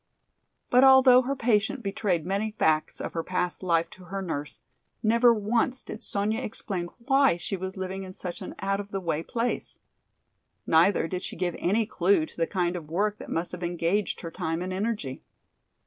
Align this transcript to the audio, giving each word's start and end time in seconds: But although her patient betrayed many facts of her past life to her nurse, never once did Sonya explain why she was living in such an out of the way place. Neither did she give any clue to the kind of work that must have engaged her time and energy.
But 0.71 0.83
although 0.83 1.21
her 1.21 1.35
patient 1.35 1.83
betrayed 1.83 2.25
many 2.25 2.49
facts 2.49 2.99
of 2.99 3.13
her 3.13 3.21
past 3.21 3.61
life 3.61 3.87
to 3.91 4.05
her 4.05 4.19
nurse, 4.23 4.63
never 5.03 5.31
once 5.31 5.83
did 5.83 6.01
Sonya 6.01 6.41
explain 6.41 6.87
why 6.97 7.37
she 7.37 7.55
was 7.55 7.77
living 7.77 8.01
in 8.03 8.11
such 8.13 8.41
an 8.41 8.55
out 8.57 8.79
of 8.79 8.89
the 8.89 8.99
way 8.99 9.21
place. 9.21 9.77
Neither 10.65 11.07
did 11.07 11.21
she 11.21 11.35
give 11.35 11.55
any 11.59 11.85
clue 11.85 12.25
to 12.25 12.35
the 12.35 12.47
kind 12.47 12.75
of 12.75 12.89
work 12.89 13.19
that 13.19 13.29
must 13.29 13.51
have 13.51 13.61
engaged 13.61 14.21
her 14.21 14.31
time 14.31 14.63
and 14.63 14.73
energy. 14.73 15.21